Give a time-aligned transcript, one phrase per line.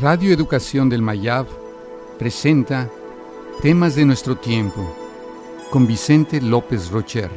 [0.00, 1.46] Radio Educación del Mayab
[2.18, 2.88] presenta
[3.60, 4.96] Temas de nuestro tiempo
[5.68, 7.30] con Vicente López Rocher.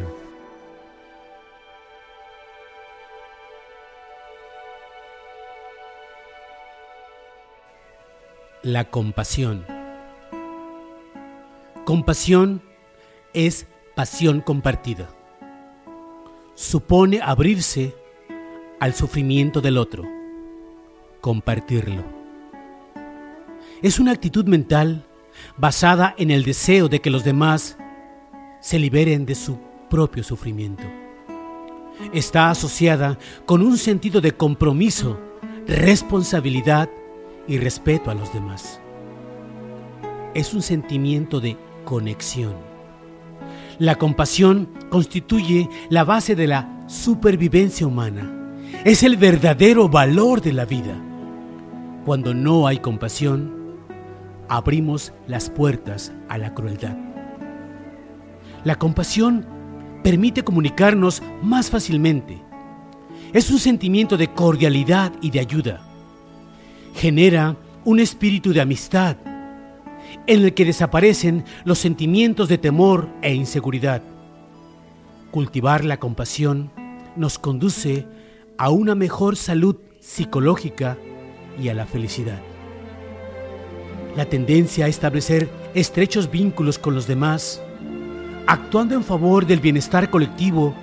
[8.62, 9.66] La compasión.
[11.84, 12.62] Compasión
[13.34, 15.10] es pasión compartida.
[16.56, 17.94] Supone abrirse
[18.80, 20.06] al sufrimiento del otro,
[21.20, 22.23] compartirlo.
[23.84, 25.06] Es una actitud mental
[25.58, 27.78] basada en el deseo de que los demás
[28.62, 29.60] se liberen de su
[29.90, 30.84] propio sufrimiento.
[32.14, 35.20] Está asociada con un sentido de compromiso,
[35.68, 36.90] responsabilidad
[37.46, 38.80] y respeto a los demás.
[40.34, 42.54] Es un sentimiento de conexión.
[43.80, 48.56] La compasión constituye la base de la supervivencia humana.
[48.86, 50.96] Es el verdadero valor de la vida.
[52.06, 53.63] Cuando no hay compasión,
[54.50, 56.98] abrimos las puertas a la crueldad.
[58.64, 59.46] La compasión
[60.04, 62.42] permite comunicarnos más fácilmente.
[63.34, 65.82] Es un sentimiento de cordialidad y de ayuda.
[66.96, 69.18] Genera un espíritu de amistad
[70.28, 74.02] en el que desaparecen los sentimientos de temor e inseguridad.
[75.32, 76.72] Cultivar la compasión
[77.16, 78.06] nos conduce
[78.58, 80.98] a una mejor salud psicológica
[81.60, 82.53] y a la felicidad.
[84.16, 87.62] La tendencia a establecer estrechos vínculos con los demás,
[88.46, 90.76] actuando en favor del bienestar colectivo,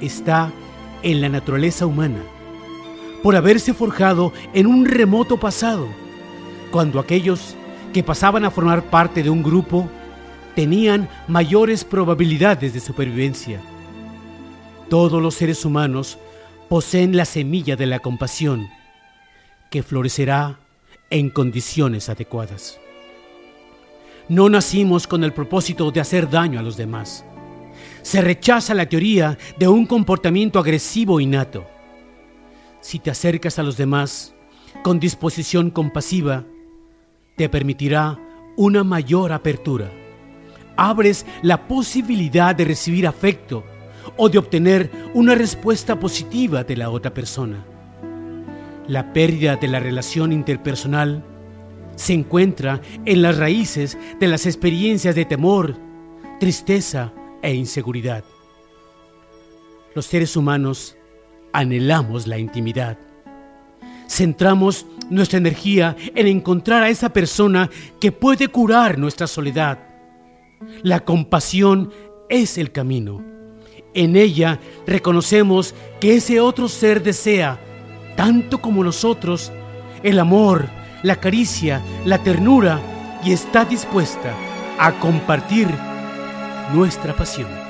[0.00, 0.50] está
[1.02, 2.22] en la naturaleza humana,
[3.22, 5.86] por haberse forjado en un remoto pasado,
[6.70, 7.54] cuando aquellos
[7.92, 9.86] que pasaban a formar parte de un grupo
[10.54, 13.60] tenían mayores probabilidades de supervivencia.
[14.88, 16.18] Todos los seres humanos
[16.70, 18.68] poseen la semilla de la compasión,
[19.68, 20.58] que florecerá
[21.14, 22.80] en condiciones adecuadas.
[24.28, 27.24] No nacimos con el propósito de hacer daño a los demás.
[28.02, 31.64] Se rechaza la teoría de un comportamiento agresivo innato.
[32.80, 34.34] Si te acercas a los demás
[34.82, 36.42] con disposición compasiva,
[37.36, 38.18] te permitirá
[38.56, 39.92] una mayor apertura.
[40.76, 43.62] Abres la posibilidad de recibir afecto
[44.16, 47.64] o de obtener una respuesta positiva de la otra persona.
[48.86, 51.24] La pérdida de la relación interpersonal
[51.96, 55.76] se encuentra en las raíces de las experiencias de temor,
[56.38, 58.24] tristeza e inseguridad.
[59.94, 60.98] Los seres humanos
[61.52, 62.98] anhelamos la intimidad.
[64.06, 67.70] Centramos nuestra energía en encontrar a esa persona
[68.00, 69.78] que puede curar nuestra soledad.
[70.82, 71.90] La compasión
[72.28, 73.24] es el camino.
[73.94, 77.60] En ella reconocemos que ese otro ser desea
[78.16, 79.52] tanto como nosotros,
[80.02, 80.68] el amor,
[81.02, 82.78] la caricia, la ternura
[83.24, 84.32] y está dispuesta
[84.78, 85.68] a compartir
[86.72, 87.63] nuestra pasión.